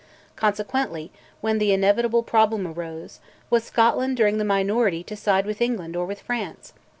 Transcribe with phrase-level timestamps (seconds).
[0.35, 3.19] Consequently, when the inevitable problem arose,
[3.51, 6.73] was Scotland during the minority to side with England or with France?